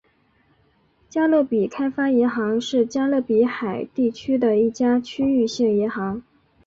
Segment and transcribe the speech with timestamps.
[1.09, 6.23] 加勒比开发银行是加勒比海地区的一家区域性银行。